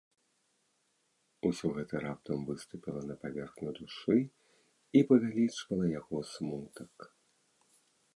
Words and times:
Усё 1.49 1.67
гэта 1.75 1.99
раптам 2.05 2.39
выступіла 2.47 3.03
на 3.09 3.17
паверхню 3.25 3.69
душы 3.81 4.17
і 5.01 5.03
павялічвала 5.11 5.85
яго 5.99 6.17
смутак. 6.33 7.07